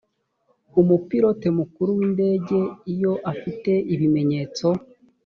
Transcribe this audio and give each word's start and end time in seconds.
umupilote 0.81 1.47
mukuru 1.59 1.89
w 1.97 1.99
indege 2.07 2.57
iyo 2.93 3.13
afite 3.31 3.71
ibimenyetso 3.93 4.67